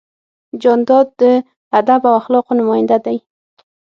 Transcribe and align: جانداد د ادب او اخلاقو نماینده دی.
جانداد 0.61 1.07
د 1.21 1.23
ادب 1.79 2.01
او 2.09 2.13
اخلاقو 2.21 2.51
نماینده 2.59 2.97
دی. 3.05 3.17